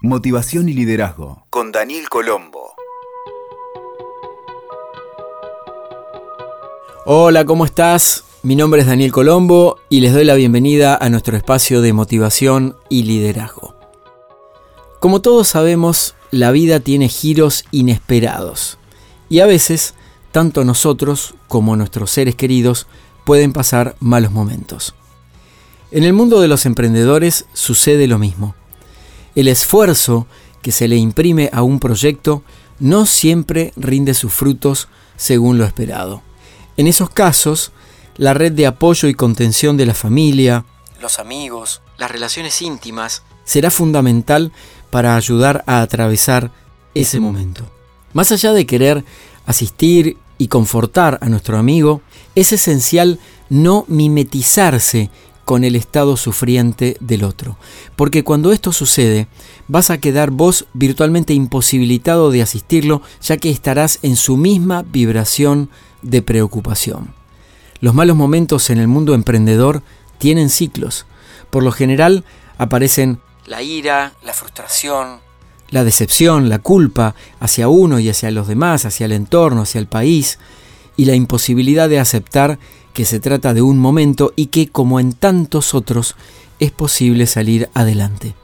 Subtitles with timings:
[0.00, 2.72] Motivación y liderazgo con Daniel Colombo.
[7.04, 8.22] Hola, ¿cómo estás?
[8.44, 12.76] Mi nombre es Daniel Colombo y les doy la bienvenida a nuestro espacio de motivación
[12.88, 13.74] y liderazgo.
[15.00, 18.78] Como todos sabemos, la vida tiene giros inesperados
[19.28, 19.94] y a veces,
[20.30, 22.86] tanto nosotros como nuestros seres queridos
[23.26, 24.94] pueden pasar malos momentos.
[25.90, 28.54] En el mundo de los emprendedores sucede lo mismo.
[29.38, 30.26] El esfuerzo
[30.62, 32.42] que se le imprime a un proyecto
[32.80, 36.22] no siempre rinde sus frutos según lo esperado.
[36.76, 37.70] En esos casos,
[38.16, 40.64] la red de apoyo y contención de la familia,
[41.00, 44.50] los amigos, las relaciones íntimas, será fundamental
[44.90, 46.50] para ayudar a atravesar
[46.96, 47.62] ese momento.
[48.14, 49.04] Más allá de querer
[49.46, 52.00] asistir y confortar a nuestro amigo,
[52.34, 55.10] es esencial no mimetizarse
[55.48, 57.56] con el estado sufriente del otro.
[57.96, 59.28] Porque cuando esto sucede,
[59.66, 65.70] vas a quedar vos virtualmente imposibilitado de asistirlo, ya que estarás en su misma vibración
[66.02, 67.14] de preocupación.
[67.80, 69.82] Los malos momentos en el mundo emprendedor
[70.18, 71.06] tienen ciclos.
[71.48, 72.24] Por lo general
[72.58, 75.20] aparecen la ira, la frustración,
[75.70, 79.86] la decepción, la culpa hacia uno y hacia los demás, hacia el entorno, hacia el
[79.86, 80.38] país,
[80.98, 82.58] y la imposibilidad de aceptar
[82.98, 86.16] que se trata de un momento y que, como en tantos otros,
[86.58, 88.34] es posible salir adelante.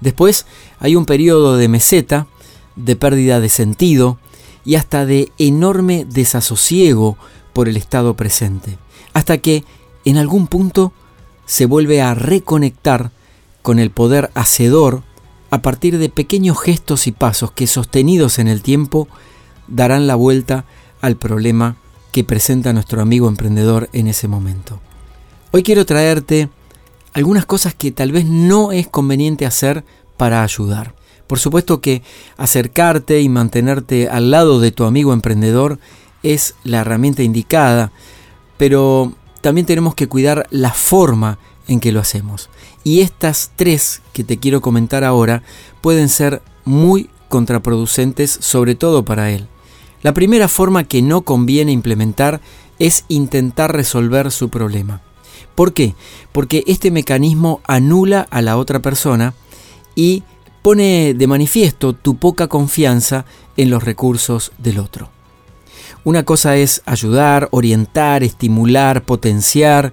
[0.00, 0.46] Después
[0.78, 2.28] hay un periodo de meseta,
[2.76, 4.20] de pérdida de sentido
[4.64, 7.18] y hasta de enorme desasosiego
[7.52, 8.78] por el estado presente,
[9.12, 9.64] hasta que
[10.04, 10.92] en algún punto
[11.44, 13.10] se vuelve a reconectar
[13.60, 15.02] con el poder hacedor
[15.50, 19.08] a partir de pequeños gestos y pasos que sostenidos en el tiempo
[19.66, 20.64] darán la vuelta
[21.00, 21.74] al problema
[22.16, 24.80] que presenta nuestro amigo emprendedor en ese momento.
[25.50, 26.48] Hoy quiero traerte
[27.12, 29.84] algunas cosas que tal vez no es conveniente hacer
[30.16, 30.94] para ayudar.
[31.26, 32.00] Por supuesto que
[32.38, 35.78] acercarte y mantenerte al lado de tu amigo emprendedor
[36.22, 37.92] es la herramienta indicada,
[38.56, 41.38] pero también tenemos que cuidar la forma
[41.68, 42.48] en que lo hacemos.
[42.82, 45.42] Y estas tres que te quiero comentar ahora
[45.82, 49.48] pueden ser muy contraproducentes, sobre todo para él.
[50.06, 52.40] La primera forma que no conviene implementar
[52.78, 55.00] es intentar resolver su problema.
[55.56, 55.96] ¿Por qué?
[56.30, 59.34] Porque este mecanismo anula a la otra persona
[59.96, 60.22] y
[60.62, 63.24] pone de manifiesto tu poca confianza
[63.56, 65.10] en los recursos del otro.
[66.04, 69.92] Una cosa es ayudar, orientar, estimular, potenciar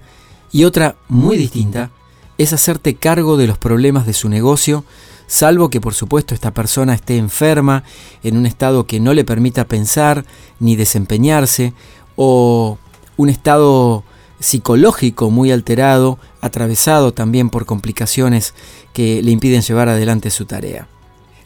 [0.52, 1.90] y otra muy distinta
[2.38, 4.84] es hacerte cargo de los problemas de su negocio
[5.26, 7.84] salvo que por supuesto esta persona esté enferma,
[8.22, 10.24] en un estado que no le permita pensar
[10.60, 11.72] ni desempeñarse,
[12.16, 12.78] o
[13.16, 14.04] un estado
[14.40, 18.54] psicológico muy alterado, atravesado también por complicaciones
[18.92, 20.88] que le impiden llevar adelante su tarea.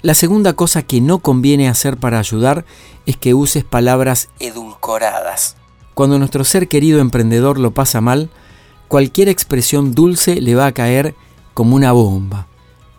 [0.03, 2.65] La segunda cosa que no conviene hacer para ayudar
[3.07, 5.57] es que uses palabras edulcoradas.
[5.95, 8.31] Cuando nuestro ser querido emprendedor lo pasa mal,
[8.87, 11.15] cualquier expresión dulce le va a caer
[11.55, 12.48] como una bomba.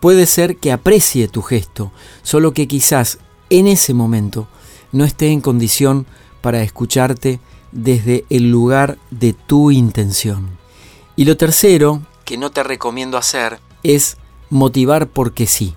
[0.00, 3.18] Puede ser que aprecie tu gesto, solo que quizás
[3.50, 4.48] en ese momento
[4.92, 6.06] no esté en condición
[6.40, 7.40] para escucharte
[7.72, 10.58] desde el lugar de tu intención.
[11.16, 14.16] Y lo tercero, que no te recomiendo hacer, es
[14.48, 15.74] motivar porque sí.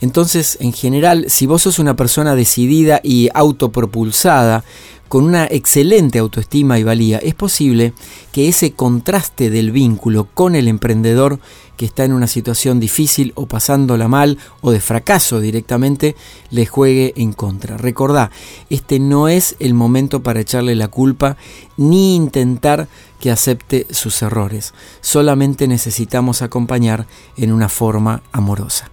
[0.00, 4.64] Entonces, en general, si vos sos una persona decidida y autopropulsada,
[5.08, 7.94] con una excelente autoestima y valía, es posible
[8.30, 11.40] que ese contraste del vínculo con el emprendedor
[11.76, 16.14] que está en una situación difícil o pasándola mal o de fracaso directamente
[16.50, 17.78] le juegue en contra.
[17.78, 18.30] Recordá,
[18.68, 21.36] este no es el momento para echarle la culpa
[21.76, 22.88] ni intentar
[23.20, 24.74] que acepte sus errores.
[25.00, 28.90] Solamente necesitamos acompañar en una forma amorosa.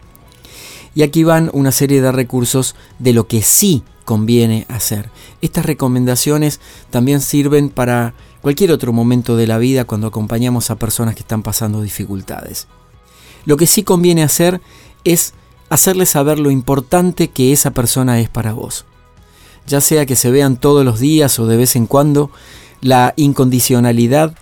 [0.95, 5.09] Y aquí van una serie de recursos de lo que sí conviene hacer.
[5.41, 11.16] Estas recomendaciones también sirven para cualquier otro momento de la vida cuando acompañamos a personas
[11.16, 12.67] que están pasando dificultades.
[13.44, 14.61] Lo que sí conviene hacer
[15.03, 15.34] es
[15.69, 18.85] hacerles saber lo importante que esa persona es para vos.
[19.67, 22.31] Ya sea que se vean todos los días o de vez en cuando,
[22.81, 24.35] la incondicionalidad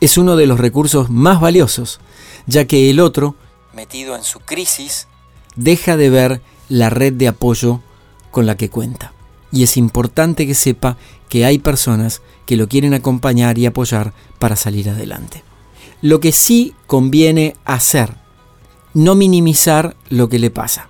[0.00, 2.00] es uno de los recursos más valiosos,
[2.46, 3.36] ya que el otro,
[3.74, 5.08] metido en su crisis,
[5.56, 7.80] deja de ver la red de apoyo
[8.30, 9.12] con la que cuenta.
[9.50, 10.96] Y es importante que sepa
[11.28, 15.44] que hay personas que lo quieren acompañar y apoyar para salir adelante.
[16.00, 18.16] Lo que sí conviene hacer,
[18.94, 20.88] no minimizar lo que le pasa.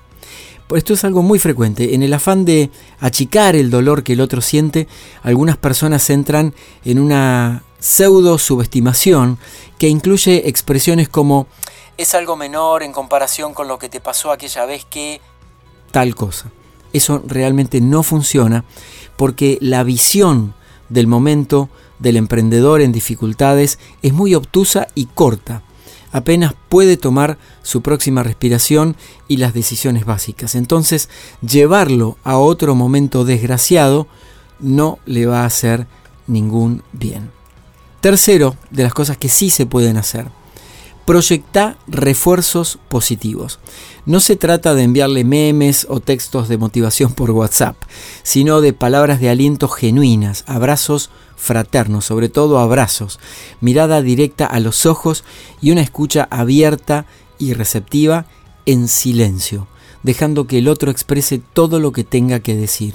[0.74, 1.94] Esto es algo muy frecuente.
[1.94, 4.88] En el afán de achicar el dolor que el otro siente,
[5.22, 6.54] algunas personas entran
[6.84, 9.38] en una pseudo subestimación
[9.78, 11.46] que incluye expresiones como
[11.96, 15.20] es algo menor en comparación con lo que te pasó aquella vez que
[15.90, 16.50] tal cosa.
[16.92, 18.64] Eso realmente no funciona
[19.16, 20.54] porque la visión
[20.88, 21.68] del momento
[21.98, 25.62] del emprendedor en dificultades es muy obtusa y corta.
[26.10, 28.96] Apenas puede tomar su próxima respiración
[29.28, 30.54] y las decisiones básicas.
[30.54, 31.08] Entonces,
[31.40, 34.06] llevarlo a otro momento desgraciado
[34.60, 35.86] no le va a hacer
[36.26, 37.30] ningún bien.
[38.02, 40.26] Tercero, de las cosas que sí se pueden hacer,
[41.12, 43.58] proyecta refuerzos positivos.
[44.06, 47.76] No se trata de enviarle memes o textos de motivación por WhatsApp,
[48.22, 53.20] sino de palabras de aliento genuinas, abrazos fraternos, sobre todo abrazos,
[53.60, 55.22] mirada directa a los ojos
[55.60, 57.04] y una escucha abierta
[57.38, 58.24] y receptiva
[58.64, 59.66] en silencio,
[60.02, 62.94] dejando que el otro exprese todo lo que tenga que decir.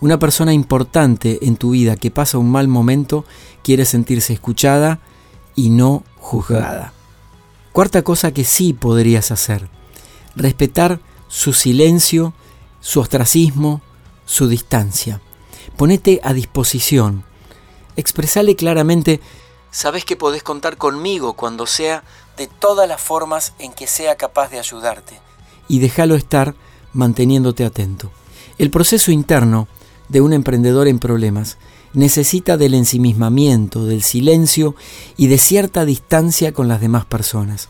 [0.00, 3.26] Una persona importante en tu vida que pasa un mal momento
[3.62, 5.00] quiere sentirse escuchada
[5.54, 6.93] y no juzgada.
[7.74, 9.68] Cuarta cosa que sí podrías hacer,
[10.36, 12.32] respetar su silencio,
[12.78, 13.82] su ostracismo,
[14.26, 15.20] su distancia.
[15.76, 17.24] Ponete a disposición.
[17.96, 19.20] Expresale claramente,
[19.72, 22.04] sabes que podés contar conmigo cuando sea
[22.36, 25.18] de todas las formas en que sea capaz de ayudarte.
[25.66, 26.54] Y déjalo estar
[26.92, 28.12] manteniéndote atento.
[28.56, 29.66] El proceso interno
[30.08, 31.58] de un emprendedor en problemas
[31.94, 34.74] necesita del ensimismamiento, del silencio
[35.16, 37.68] y de cierta distancia con las demás personas,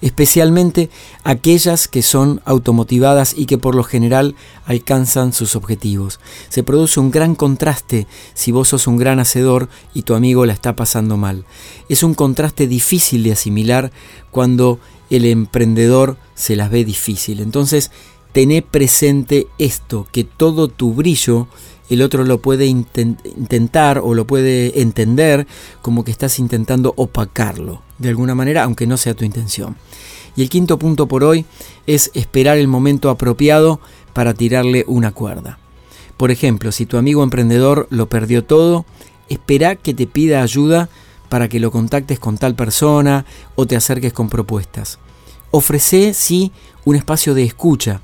[0.00, 0.90] especialmente
[1.24, 6.20] aquellas que son automotivadas y que por lo general alcanzan sus objetivos.
[6.48, 10.52] Se produce un gran contraste si vos sos un gran hacedor y tu amigo la
[10.52, 11.44] está pasando mal.
[11.88, 13.92] Es un contraste difícil de asimilar
[14.30, 14.78] cuando
[15.10, 17.40] el emprendedor se las ve difícil.
[17.40, 17.90] Entonces,
[18.34, 21.46] tené presente esto, que todo tu brillo
[21.88, 25.46] el otro lo puede intentar o lo puede entender
[25.82, 29.76] como que estás intentando opacarlo de alguna manera, aunque no sea tu intención.
[30.34, 31.44] Y el quinto punto por hoy
[31.86, 33.80] es esperar el momento apropiado
[34.12, 35.60] para tirarle una cuerda.
[36.16, 38.84] Por ejemplo, si tu amigo emprendedor lo perdió todo,
[39.28, 40.88] espera que te pida ayuda
[41.28, 44.98] para que lo contactes con tal persona o te acerques con propuestas.
[45.56, 46.50] Ofrece, sí,
[46.84, 48.00] un espacio de escucha,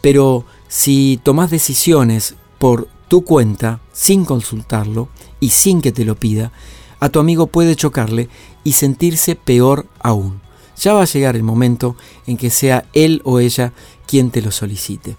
[0.00, 5.08] pero si tomas decisiones por tu cuenta, sin consultarlo
[5.40, 6.52] y sin que te lo pida,
[7.00, 8.28] a tu amigo puede chocarle
[8.62, 10.40] y sentirse peor aún.
[10.80, 11.96] Ya va a llegar el momento
[12.28, 13.72] en que sea él o ella
[14.06, 15.16] quien te lo solicite.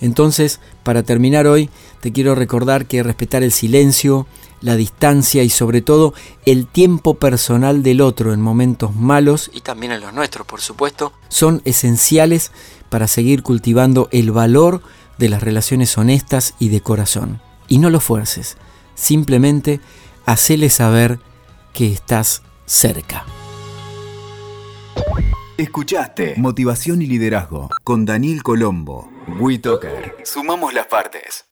[0.00, 1.70] Entonces, para terminar hoy,
[2.00, 4.26] te quiero recordar que respetar el silencio,
[4.60, 6.14] la distancia y sobre todo
[6.44, 11.12] el tiempo personal del otro en momentos malos y también en los nuestros, por supuesto,
[11.28, 12.52] son esenciales
[12.88, 14.82] para seguir cultivando el valor
[15.18, 17.40] de las relaciones honestas y de corazón.
[17.68, 18.56] Y no lo fuerces,
[18.94, 19.80] simplemente
[20.24, 21.18] hacele saber
[21.72, 23.24] que estás cerca.
[25.58, 29.10] Escuchaste Motivación y Liderazgo con Daniel Colombo.
[29.40, 30.16] WeToker.
[30.22, 31.45] Sumamos las partes.